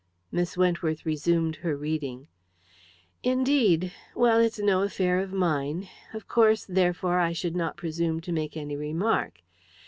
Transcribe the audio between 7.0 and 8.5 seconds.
I should not presume to